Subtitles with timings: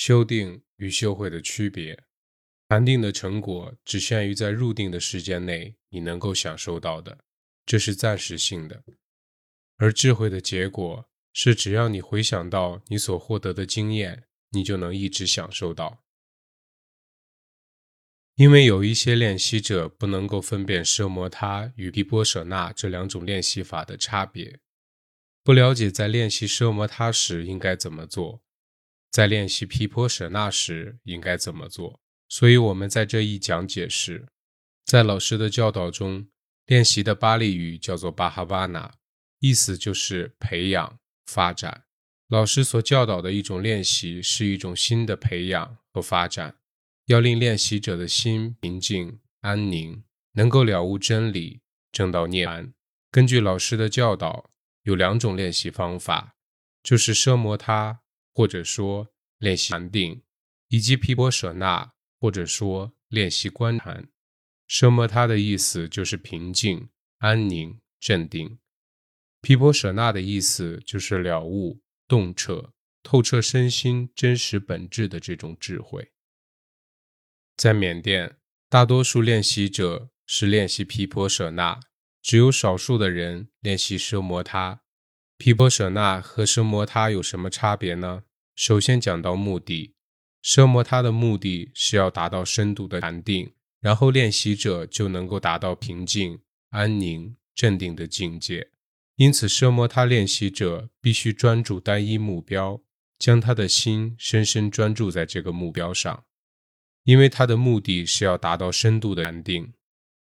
[0.00, 2.04] 修定与修会的区别。
[2.70, 7.26] 禅定的成果只限于在入定的时间内你能够享受到的，
[7.66, 8.82] 这是暂时性的；
[9.76, 16.02] 而智慧的结果是，只要你回想到你所获得的经验，你就能一直享受到。
[18.36, 24.60] 因为有一些练习者不能够分辨奢摩他与毗波舍那这两种练习法的差别，
[25.44, 28.42] 不了解在练习奢摩他时应该怎么做，
[29.10, 32.00] 在练习毗婆舍那时应该怎么做。
[32.28, 34.28] 所以，我们在这一讲解时，
[34.84, 36.28] 在老师的教导中
[36.66, 38.94] 练习的巴利语叫做巴哈瓦纳，
[39.40, 41.84] 意思就是培养、发展。
[42.28, 46.54] 老师所教导的一种练习是一种新的培养和发展，
[47.06, 50.04] 要令练习者的心平静、安宁，
[50.34, 52.72] 能够了悟真理，正到涅槃。
[53.10, 54.50] 根据老师的教导，
[54.84, 56.36] 有两种练习方法，
[56.84, 58.02] 就是奢摩他，
[58.32, 60.22] 或者说练习禅定，
[60.68, 61.92] 以及毗波舍那。
[62.22, 64.10] 或者说练习观禅，
[64.68, 68.58] 奢摩他的意思就是平静、安宁、镇定；
[69.40, 76.12] 毗婆舍那的意思就是了悟、洞彻、透彻身心真实本质的这种智慧。
[77.56, 78.36] 在缅甸，
[78.68, 81.80] 大多数练习者是练习毗婆舍那，
[82.20, 84.82] 只有少数的人练习奢摩他。
[85.38, 88.24] 毗婆舍那和奢摩他有什么差别呢？
[88.60, 89.94] 首先讲到目的。
[90.44, 98.70] 奢摩他的目的是要达到深度的禅定，然后练习者就能够达到平静、安宁、镇定的境界。
[99.16, 102.82] 因此，奢摩他练习者必须专注单一目标，
[103.18, 106.24] 将他的心深深专注在这个目标上，
[107.04, 109.72] 因为他的目的是要达到深度的禅定。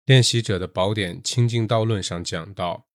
[0.07, 2.87] 练习者的宝典《清净道论》上讲到，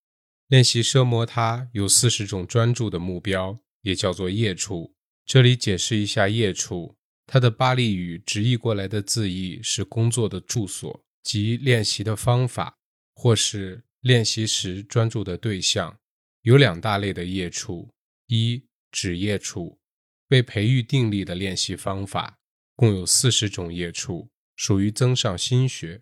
[0.48, 4.96] 练习奢摩他有四十种专注的目标，也叫做业处。
[5.30, 6.98] 这里解释一下业处。
[7.28, 12.76] 它的巴利语直译过来的字义是“工作的住所”及练习的方法，
[13.14, 15.96] 或是练习时专注的对象。
[16.42, 17.94] 有两大类的业处：
[18.26, 19.78] 一止业处，
[20.30, 22.40] 为培育定力的练习方法，
[22.76, 26.02] 共有四十种业处，属于增上心学；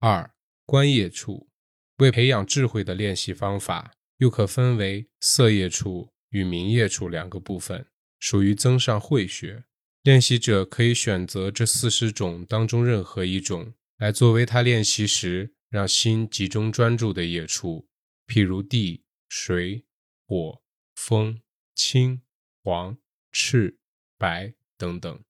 [0.00, 0.30] 二
[0.66, 1.48] 观业处，
[1.96, 7.86] 为培养智慧的练习方法，又可分为色业处与明业处两个部分，
[8.18, 9.64] 属于增上慧学。
[10.02, 17.88] 练习者可以选择这四十种当中任何一种来作为他练习时让心集中专注的业处，
[18.26, 19.84] 譬如地、水、
[20.26, 20.62] 火、
[20.94, 21.40] 风、
[21.74, 22.22] 青、
[22.62, 22.96] 黄、
[23.32, 23.78] 赤、
[24.16, 25.20] 白等等。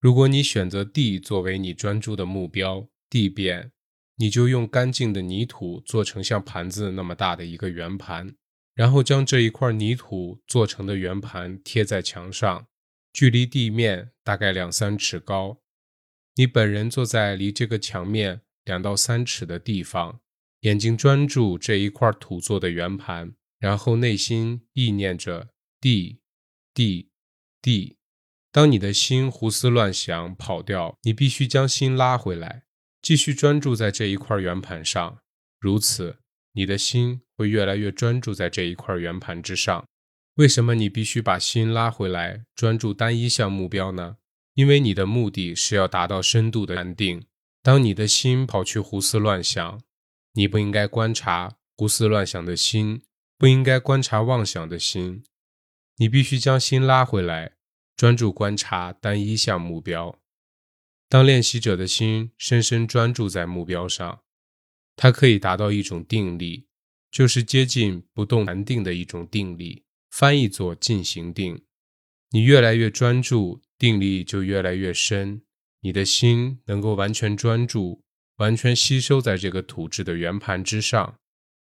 [0.00, 3.72] 如果你选择地作为你专注的目标，地变，
[4.16, 8.36] 你就用干净的泥土做成像盘子那么大的一个圆盘，
[8.76, 12.68] 然后将这一块泥土做成的圆盘贴在墙上。
[13.12, 15.62] 距离地面大概两三尺高，
[16.34, 20.20] 你本人坐在离这个墙面两到三尺的地方，
[20.60, 25.48] 眼睛专注这一块土做的圆盘，然后内心意念着
[25.80, 26.20] 地
[26.74, 27.10] 地
[27.62, 27.96] 地。
[28.52, 32.64] 当你的心胡思乱想跑掉，你必须将心拉回来，
[33.00, 35.20] 继续专注在这一块圆盘上。
[35.58, 36.18] 如此，
[36.56, 39.86] 你的心会越来越专注在这一块圆盘之上。
[40.36, 44.16] 为什么你必须把心拉回来，专注单一项目标呢？
[44.54, 47.26] 因为你的目的是要达到深度的安定。
[47.62, 49.82] 当你的心跑去胡思乱想，
[50.32, 53.02] 你不应该观察胡思乱想的心，
[53.36, 55.24] 不应该观察妄想的心。
[55.98, 57.56] 你必须将心拉回来，
[57.94, 60.18] 专注观察单一项目标。
[61.08, 64.22] 当练习者的心深深专注在目标上，
[64.96, 66.66] 它可以达到一种定力，
[67.10, 69.84] 就是接近不动禅定的一种定力。
[70.10, 71.62] 翻译作进行定，
[72.30, 75.42] 你越来越专注，定力就越来越深，
[75.80, 78.02] 你的心能够完全专注，
[78.36, 81.18] 完全吸收在这个土质的圆盘之上。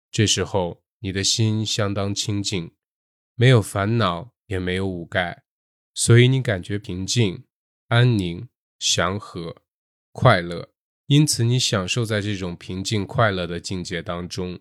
[0.09, 2.71] 这时候，你的心相当清净，
[3.35, 5.43] 没有烦恼，也没有五盖，
[5.93, 7.43] 所以你感觉平静、
[7.89, 8.47] 安宁、
[8.79, 9.63] 祥和、
[10.13, 10.74] 快乐。
[11.07, 14.59] 因此，你享受在这种平静快乐的境界当中。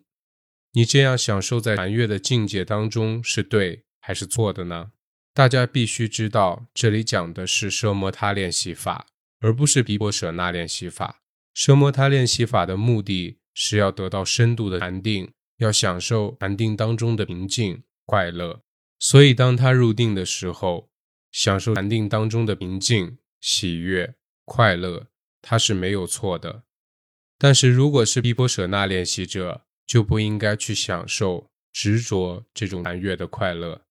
[0.73, 4.91] 你这样享受在禅悦的境界当中是对还是错的呢？
[5.33, 9.07] 大家必须知道，这里讲的是奢摩他练习法，
[9.41, 11.23] 而不是毗婆舍那练习法。
[11.57, 18.61] 奢摩他练习法的目的是要得到深度的禅定，要享受禅定当中的平静快乐。
[18.99, 20.91] 所以，当他入定的时候，
[21.31, 24.15] 享受禅定当中的平静、喜悦、
[24.45, 25.07] 快乐，
[25.47, 26.63] 他是没有错的。
[27.37, 33.83] 但是，如果是毗婆舍那练习者，就不应该去享受执着这种禅悦的快乐。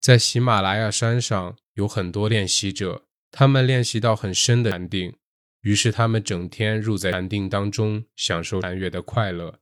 [0.00, 5.14] 在喜马拉雅山上有很多练习者，他们练习到很深的禅定，
[5.60, 9.60] 于是他们整天入在禅定当中，享受禅悦的快乐，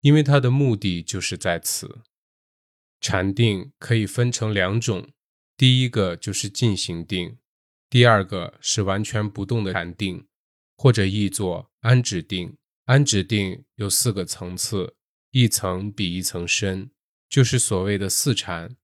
[0.00, 2.00] 因为他的目的就是在此。
[3.00, 5.10] 禅定可以分成两种，
[5.56, 7.38] 第一个就是进行定，
[7.88, 10.26] 第二个是完全不动的禅定，
[10.76, 12.56] 或者译作安止定。
[12.84, 14.94] 安止定有四个层次，
[15.32, 16.90] 一层比一层深，
[17.28, 18.76] 就是所谓的四禅。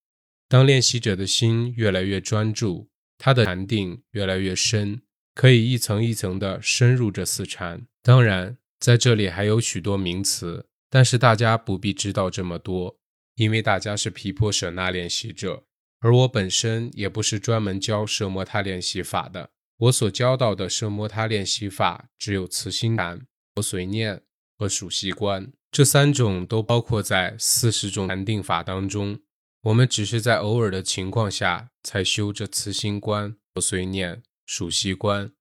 [0.49, 5.03] 当练习者的心越来越专注，他的禅定越来越深，
[5.35, 7.87] 可以一层一层的深入这四禅。
[8.03, 12.99] 当然，在这里还有许多名词，但是大家不必知道这么多，
[13.37, 15.65] 因为大家是毗婆舍那练习者，
[16.01, 19.51] 而我本身也不是专门教奢摩他练习法的。
[19.83, 23.27] 我所教到的奢摩他练习法只有慈心禅、
[23.61, 24.23] 随念
[24.57, 29.19] 和数息观这三种，都包括在四十种禅定法当中。
[29.63, 35.33] 我们只是在偶尔的情况下才修这慈心观、随念、数息观，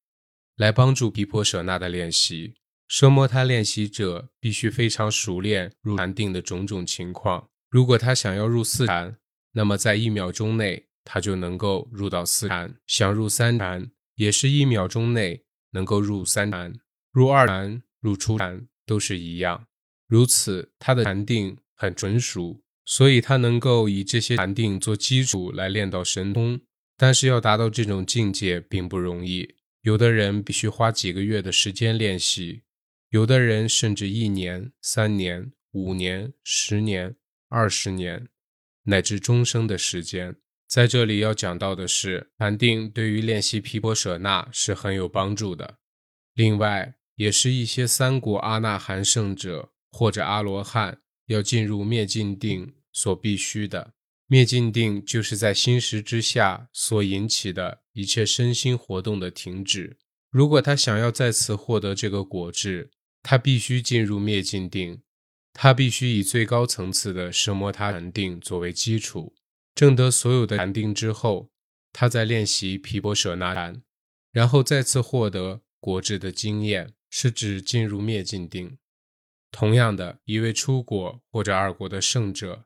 [0.56, 2.56] 来帮助毗婆舍那的练习。
[2.90, 7.48] 奢摩他练习者必须非常熟练入禅定的种种情况。
[7.70, 9.18] 如果他想要入四禅，
[9.52, 13.92] 那么在一秒钟内他就能够入到四禅；想入三禅，
[14.22, 16.72] 也是一秒钟内能够入三禅。
[17.12, 19.66] 入二禅、入初禅都是一样。
[20.08, 22.62] 如此，他的禅定很纯熟。
[22.86, 26.62] 所以，他能够以这些禅定做基础来练到神通，
[26.96, 29.56] 但是要达到这种境界并不容易。
[29.82, 32.62] 有的人必须花几个月的时间练习，
[33.10, 37.16] 有的人甚至一年、三年、五年、十年、
[37.50, 38.28] 二十年，
[38.84, 40.36] 乃至终生的时间。
[40.72, 45.80] 在这里要讲到的是，禅定对于练习毗婆舍那是很有帮助的。
[46.34, 51.00] 另外，也是一些三果阿那含圣者或者阿罗汉。
[51.28, 53.94] 要进入灭尽定所必须的
[54.28, 59.98] 灭尽定，就是在心识之下所引起的一切身心活动的停止。
[60.30, 62.92] 如果他想要再次获得这个果智，
[63.24, 65.02] 他必须进入灭尽定，
[65.54, 69.34] 他必须以最高层次的奢摩他禅定作为基础，
[69.74, 71.50] 证得所有的禅定之后，
[71.94, 73.82] 他在练习毗婆舍那禅，
[74.32, 78.78] 然后再次获得果智的经验，是指进入灭尽定。
[79.52, 82.66] 同样的，一位出国或者二国的圣者，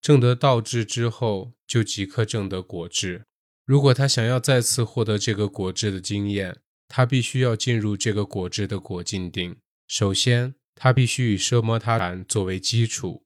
[0.00, 3.24] 证得道智之后，就即刻证得果智。
[3.64, 9.56] 如果他想要再次获得这个果智的经验，他必须要进入这个果智的果境定。
[9.88, 13.24] 首先，他必须以奢摩他禅作为基础，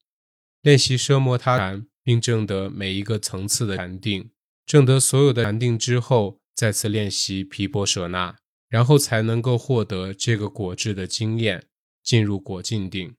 [0.62, 4.30] 练习奢摩他禅，并证得每一个层次的禅定。
[4.64, 8.36] 证得所有的禅定之后，再次练习毗婆舍那，
[8.68, 11.66] 然后才能够获得这个果智的经验。
[12.04, 13.16] 进入果境定，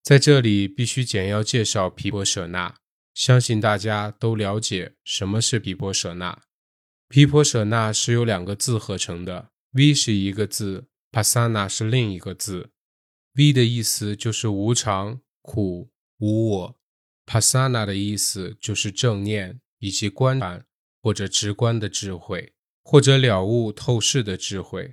[0.00, 2.76] 在这里必须简要介绍毗婆舍那。
[3.12, 6.40] 相信大家都了解什么是毗婆舍那。
[7.08, 12.70] 毗婆舍那是由两个字合成的，V 是一个字，Pasana 是另一个字。
[13.34, 15.90] V 的意思就是无常、苦、
[16.20, 16.79] 无我
[17.30, 20.64] ；Pasana 的意思就是正念以及观感
[21.00, 24.90] 或者直观的智慧，或者了悟透视的智慧。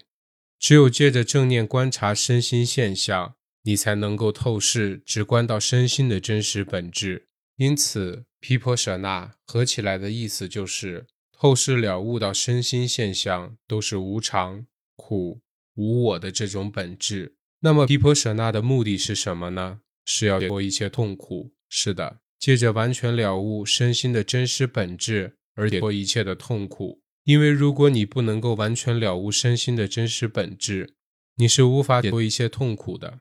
[0.60, 7.28] 只有借着正念观察身心现象，你才能够透视、直观到身心的真实本质。
[7.56, 15.42] 因此，毗婆舍那合起来的意思就是透视了悟到身心现象都是无常、苦、
[15.73, 17.35] 无我的这种本质。
[17.61, 19.81] 那么，毗婆舍那的目的是什么呢？
[20.06, 21.56] 是要解脱一切痛苦。
[21.69, 27.01] 是的，借着完全了悟身心的真实本质而解脱一切的痛苦。
[27.23, 30.95] 因为如果你不能够完全了悟身心的真实本质，
[31.35, 33.19] 你是无法解脱一切痛苦的。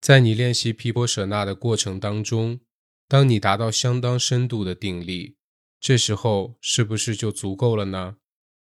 [0.00, 2.60] 在你练习毗婆舍那的过程当中，
[3.08, 5.36] 当你达到相当深度的定力，
[5.80, 8.18] 这时候是不是就足够了呢？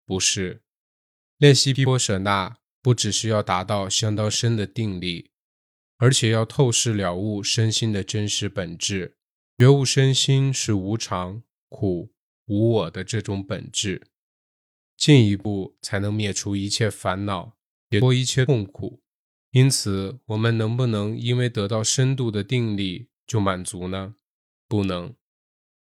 [0.06, 0.62] 不是，
[1.38, 5.32] 练习毗婆舍那不只是要达到相当深的定力，
[5.98, 9.17] 而且要透视了悟身心的真实本质，
[9.58, 12.14] 觉悟身心是无常、苦、
[12.46, 14.12] 无我的这种本质。
[14.96, 17.58] 进一步才能灭除一切烦恼，
[17.90, 19.02] 解脱一切痛苦。
[19.50, 24.14] 因此，我们能不能因为得到深度的定力就满足呢？
[24.68, 25.16] 不能。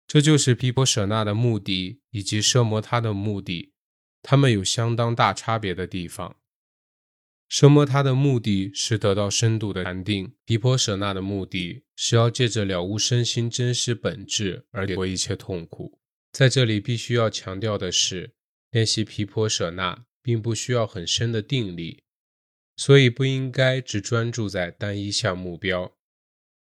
[0.07, 3.75] 这就是毗婆舍那的目的以及奢摩他的目的，
[4.23, 6.37] 它们有相当大差别的地方。
[7.51, 15.99] 奢摩他的目的是得到深度的禅定，毗婆舍那的目的是要借着了悟身心真实本质而解脱一切痛苦。
[16.33, 18.35] 在这里必须要强调的是。
[18.71, 22.05] 练习毗婆舍那并不需要很深的定力，
[22.77, 25.97] 所以不应该只专注在单一项目标。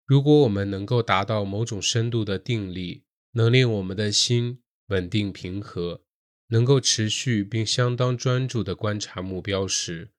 [0.05, 3.05] 如果我们能够达到某种深度的定力，
[3.35, 6.03] 能令我们的心稳定平和，
[6.49, 10.11] 能够持续并相当专注地观察目标时，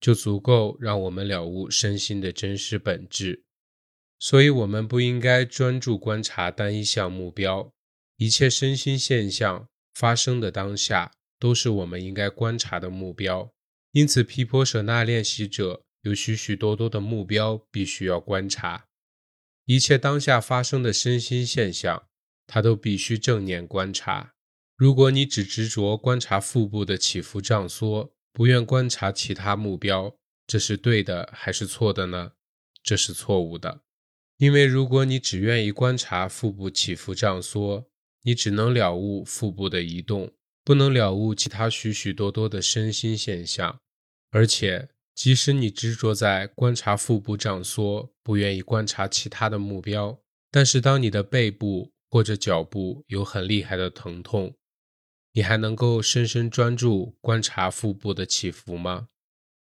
[0.00, 3.44] 就足够让我们了悟身心的真实本质。
[4.18, 7.72] 所以，我们不应该专注观察单一项目标，
[8.16, 13.52] 一切身心现象发生的当下，都是我们应该观察的目标。
[13.92, 18.86] 因此，毗婆舍那练习者有许许多多的目标，必须要观察
[19.66, 22.04] 一切当下发生的身心现象。
[22.50, 24.32] 他都必须正念观察。
[24.74, 30.16] 如果你只执着观察腹部的起伏胀缩，不愿观察其他目标，
[30.46, 32.32] 这是对的还是错的呢？
[32.82, 33.82] 这是错误的。
[34.38, 37.88] 因为如果你只愿意观察腹部起伏胀缩，
[38.22, 40.32] 你只能了悟腹部的移动，
[40.64, 43.80] 不能了悟其他许许多多的身心现象。
[44.30, 50.20] 而且，即使你执着在观察腹部胀缩，不愿意观察其他的目标，
[50.50, 54.54] 但是当你的背部，或者脚部有很厉害的疼痛，
[55.32, 59.08] 你还能够深深专注观察腹部的起伏吗？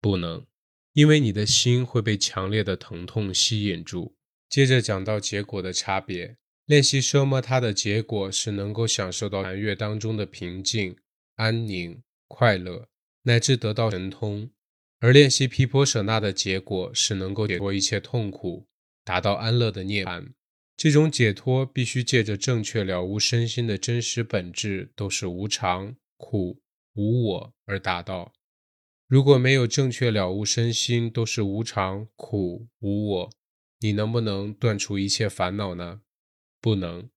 [0.00, 0.46] 不能，
[0.92, 4.16] 因为你的心会被强烈的疼痛吸引住。
[4.48, 10.96] 接着讲到结果的差别，练习奢摩他的结果是能够享受到禅悦当中的平静、
[11.36, 12.88] 安宁、快乐，
[13.22, 14.50] 乃至得到神通；
[15.00, 18.68] 而练习毗婆舍那的结果是能够解脱一切痛苦，
[19.02, 20.28] 达到安乐的涅槃。
[20.76, 26.60] 这种解脱必须借着正确了悟身心的真实本质，都是无常、苦、
[26.94, 28.32] 无我而达到。
[29.06, 33.30] 如果没有正确了悟身心都是无常、苦、无我，
[33.80, 36.00] 你能不能断除一切烦恼呢？
[36.60, 37.08] 不能。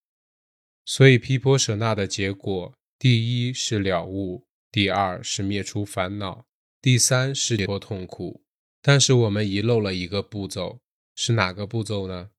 [0.85, 6.45] 所以毗婆舍那的结果，第一是了悟，第二是灭除烦恼，
[6.81, 8.43] 第三是解脱痛苦。
[8.81, 10.79] 但是我们遗漏了一个步骤，
[11.15, 12.29] 是哪个步骤呢？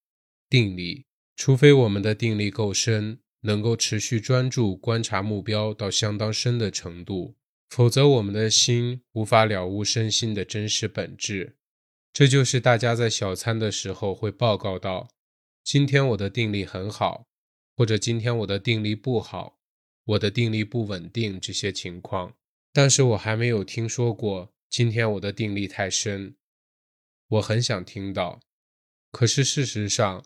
[0.48, 1.07] 定力。
[1.38, 7.36] 除非我们的定力够深，能够持续专注观察目标到相当深的程度，
[7.68, 11.56] 否则我们的心无法了悟身心的真实本质。
[12.12, 15.10] 这就是大家在小餐的时候会报告到：
[15.62, 17.28] 今天我的定力很好，
[17.76, 19.60] 或者今天我的定力不好，
[20.06, 22.34] 我的定力不稳定这些情况。
[22.72, 26.34] 但是我还没有听说过今天我的定力太深。
[27.28, 28.40] 我很想听到，
[29.12, 30.24] 可是事实上。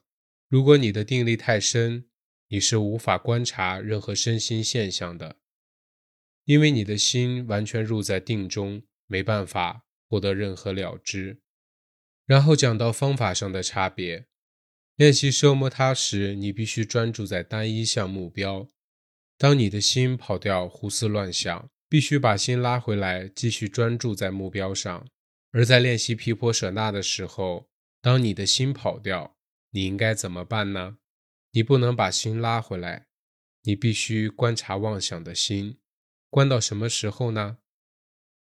[0.52, 2.04] 如果你的定力太深，
[2.48, 5.38] 你是无法观察任何身心现象的，
[6.44, 11.40] 因为你的心完全入在定中，没办法获得任何了知。
[12.26, 14.26] 然后讲到方法上的差别，
[14.96, 18.68] 练习奢摩他时，你必须专注在单一项目标。
[19.38, 25.08] 当你的心跑掉、胡思乱想，必须把心拉回来，继续专注在目标上。
[25.52, 27.70] 而在练习毗婆舍那的时候，
[28.02, 29.38] 当你的心跑掉，
[29.72, 30.96] 你应该怎么办呢？
[31.50, 33.08] 你不能把心拉回来，
[33.64, 35.78] 你必须观察妄想的心，
[36.30, 37.58] 观到什么时候呢？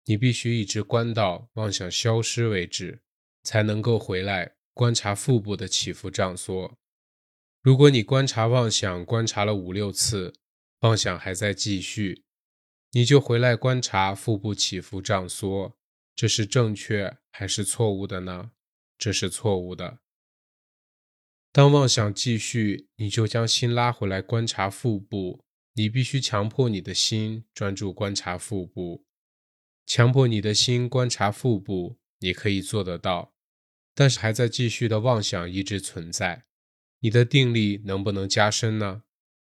[0.06, 3.02] 你必须一直观到妄想消失为止，
[3.44, 6.78] 才能够回来观察腹部的起伏胀缩。
[7.62, 10.34] 如果你观察妄想观察了五六次，
[10.82, 12.24] 妄想还在继续，
[12.92, 15.76] 你就回来观察腹部起伏胀缩，
[16.16, 18.52] 这是正确还是错误的呢？
[18.98, 20.00] 这是错误的。
[21.56, 25.46] 当妄想继续，你就将心拉回来观察腹部。
[25.76, 29.06] 你必须强迫你的心专注观察腹部，
[29.86, 33.34] 强迫你的心观察腹部，你可以做得到。
[33.94, 36.44] 但是还在继续的妄想一直存在，
[37.00, 39.04] 你的定力能不能加深呢？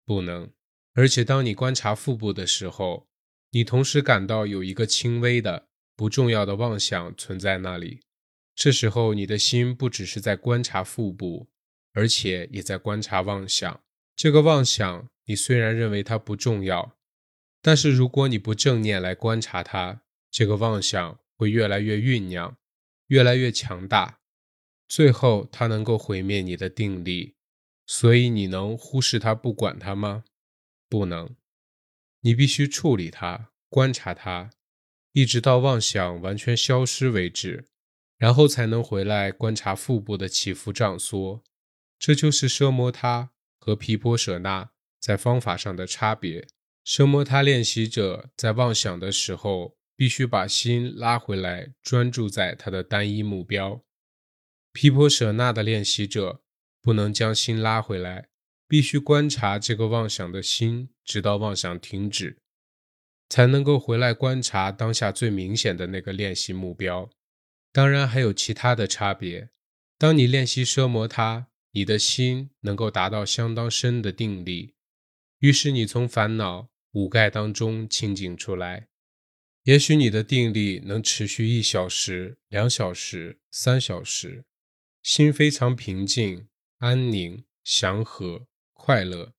[0.05, 0.51] 不能。
[0.95, 3.07] 而且当你观察腹部的时候，
[3.53, 8.01] 你同时感到有一个轻微的、不重要的妄想存在那里。
[8.57, 11.52] 这时候你的心不只是在观察腹部。
[11.93, 13.83] 而且也在观察妄想。
[14.15, 16.97] 这个妄想，你虽然认为它不重要，
[17.61, 22.57] 但是如果你不正念来观察它，这个妄想会越来越酝酿，
[23.09, 24.21] 越来越强大，
[24.89, 27.35] 最后它能够毁灭你的定力。
[27.87, 30.25] 所以你能忽视它不管它吗？
[30.89, 31.35] 不能。
[32.21, 34.51] 你必须处理它，观察它，
[35.13, 37.67] 一直到妄想完全消失为止，
[38.17, 41.43] 然后才能回来观察腹部的起伏胀缩。
[42.03, 43.31] 这就是奢摩他
[43.61, 46.49] 和毗婆舍那在方法上的差别。
[46.85, 53.85] 奢摩他练习者在妄想的时候，必须把心拉回来，专注在他的单一目标；
[54.73, 56.43] 毗婆舍那的练习者
[56.81, 58.31] 不能将心拉回来，
[58.67, 62.39] 必须观察这个妄想的心，直到妄想停止，
[63.29, 67.09] 才能够回来观察当下最明显的那个练习目标。
[67.71, 69.51] 当然，还有其他的差别。
[69.97, 71.51] 当你练习奢摩他。
[71.73, 74.75] 你的心能够达到相当深的定力，
[75.39, 78.89] 于是你从烦恼五盖当中清净出来。
[79.65, 84.45] 也许你的定力能持续一小时、两小时、三小时，
[85.03, 86.49] 心非常平静、
[86.79, 89.33] 安宁、祥和、快乐。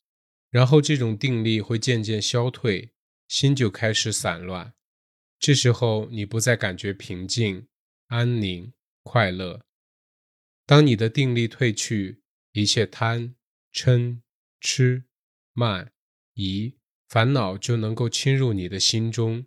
[0.50, 2.94] 然后这种定力会渐渐消退，
[3.28, 4.74] 心就开始散乱。
[5.38, 7.68] 这时候你不再感觉平静、
[8.08, 8.74] 安宁、
[9.04, 9.66] 快乐。
[10.66, 12.23] 当你的定力退去，
[12.54, 13.36] 一切贪、
[13.74, 14.22] 嗔、
[14.62, 15.04] 痴、
[15.54, 15.92] 慢、
[16.36, 16.76] 疑、
[17.10, 19.46] 烦恼就能够侵入你的心中。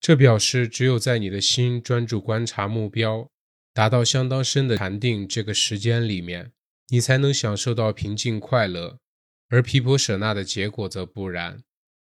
[0.00, 3.30] 这表示只有在你的心专注观察目标，
[3.72, 6.52] 达到相当深的禅定这个时间里面，
[6.88, 8.98] 你才能享受到平静快乐。
[9.48, 11.62] 而毗婆舍那的结果则不然。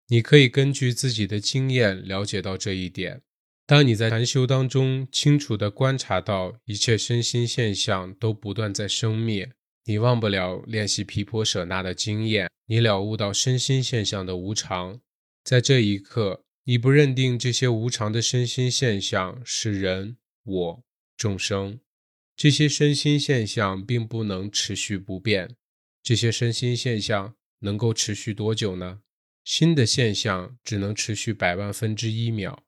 [0.07, 3.21] 你可以根据自己的经验了解到这一点。
[3.65, 9.53] 当你在禅修当中清楚地观察到一切身心现象都不断在生灭，
[9.85, 15.01] 你忘不了练习毗婆舍那的经验，你了悟到身心现象的无常。
[15.43, 20.83] 在这一刻，你不认定这些无常的身心现象是人、我、
[21.17, 21.79] 众生。
[22.35, 25.55] 这些身心现象并不能持续不变。
[26.01, 29.01] 这些身心现象能够持续多久呢？
[29.43, 32.63] 新的现象只能持续百万分之一秒，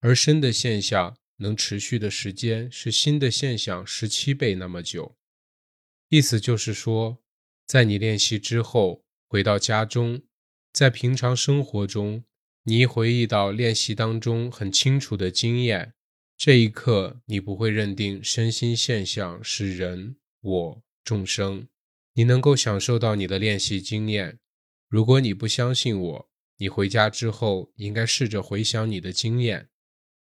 [0.00, 5.16] 而深的现象能持续的时间是新的现象十七倍那么久。
[6.10, 7.22] 意思就是说，
[7.68, 10.22] 在你练习之后回到家中，
[10.72, 12.24] 在平常生活中，
[12.64, 15.94] 你一回忆到练习当中很清楚的经验，
[16.36, 21.68] 这一刻你不会认定身心现象是人、我、众生。
[22.14, 24.40] 你能够享受到你的练习经验。
[24.88, 29.68] 如果你不相信我，你回家之后应该试着回想你的经验。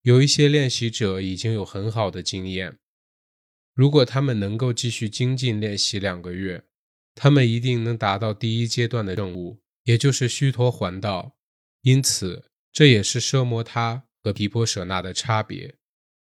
[0.02, 2.80] 有一些练习者已经有很好的经验。
[3.76, 6.64] 如果他们能够继续精进练习两个月，
[7.14, 11.36] 他们一定能达到第一阶段的任务，也就是虚陀环道。
[11.82, 15.76] 因此，这也是奢摩他和毗婆舍那的差别。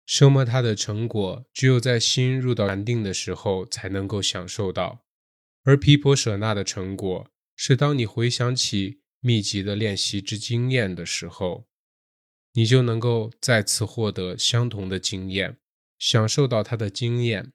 [0.08, 5.06] 奢摩他的成果只有在心入到禅定的时候才能够享受到。
[5.64, 11.68] 而毗婆舍那的成果是，当你回想起密集的练习之经验的时候，
[12.54, 15.58] 你就能够再次获得相同的经验，
[16.00, 17.54] 享受到它的经验。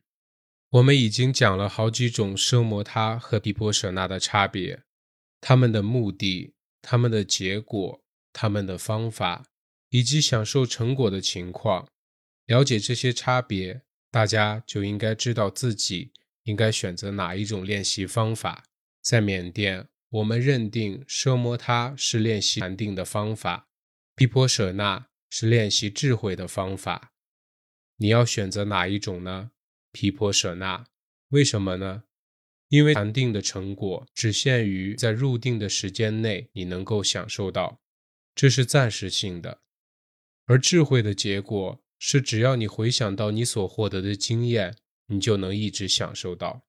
[0.70, 4.82] 我们已经讲了好几种奢摩他和毗婆舍那的差别，
[5.40, 9.46] 他们的目的、他们的结果、他们的方法，
[9.88, 11.88] 以及享受成果的情况。
[12.46, 16.12] 了解这些差别，大家就应该知道自己。
[16.42, 18.64] 应该选择哪一种练习方法？
[19.00, 23.68] 在缅甸，我们认定奢摩他是练习禅定的方法，
[24.14, 27.13] 毗婆舍那是练习智慧的方法。
[27.96, 29.50] 你要选择哪一种呢？
[29.92, 30.86] 皮婆舍那，
[31.28, 32.04] 为什么呢？
[32.68, 37.80] 因为禅定的成果只限于在入定的时间内你能够享受到，
[38.34, 39.58] 这是暂时性的；
[40.46, 44.76] 而智慧的结果是只要你回想到你所获得的经验。
[45.08, 46.64] 你就能一直享受到。